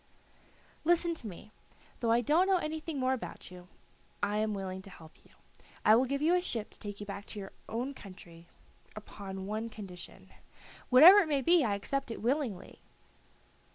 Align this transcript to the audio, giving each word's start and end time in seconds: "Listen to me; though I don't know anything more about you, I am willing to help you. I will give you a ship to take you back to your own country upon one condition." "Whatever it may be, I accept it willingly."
"Listen 0.83 1.13
to 1.13 1.27
me; 1.27 1.51
though 1.99 2.11
I 2.11 2.21
don't 2.21 2.47
know 2.47 2.57
anything 2.57 2.99
more 2.99 3.13
about 3.13 3.51
you, 3.51 3.67
I 4.23 4.37
am 4.37 4.55
willing 4.55 4.81
to 4.81 4.89
help 4.89 5.11
you. 5.23 5.29
I 5.85 5.93
will 5.95 6.05
give 6.05 6.23
you 6.23 6.33
a 6.33 6.41
ship 6.41 6.71
to 6.71 6.79
take 6.79 6.99
you 7.01 7.05
back 7.05 7.27
to 7.27 7.39
your 7.39 7.51
own 7.69 7.93
country 7.93 8.47
upon 8.95 9.45
one 9.45 9.69
condition." 9.69 10.31
"Whatever 10.89 11.19
it 11.19 11.27
may 11.27 11.43
be, 11.43 11.63
I 11.63 11.75
accept 11.75 12.09
it 12.09 12.19
willingly." 12.19 12.79